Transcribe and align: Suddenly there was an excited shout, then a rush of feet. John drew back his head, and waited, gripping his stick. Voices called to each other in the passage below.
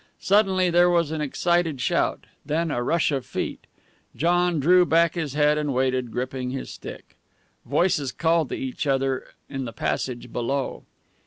Suddenly 0.17 0.71
there 0.71 0.89
was 0.89 1.11
an 1.11 1.21
excited 1.21 1.79
shout, 1.79 2.23
then 2.43 2.71
a 2.71 2.81
rush 2.81 3.11
of 3.11 3.23
feet. 3.23 3.67
John 4.15 4.59
drew 4.59 4.83
back 4.83 5.13
his 5.13 5.33
head, 5.35 5.59
and 5.59 5.75
waited, 5.75 6.09
gripping 6.09 6.49
his 6.49 6.71
stick. 6.71 7.15
Voices 7.67 8.11
called 8.11 8.49
to 8.49 8.55
each 8.55 8.87
other 8.87 9.27
in 9.47 9.65
the 9.65 9.71
passage 9.73 10.33
below. 10.33 10.85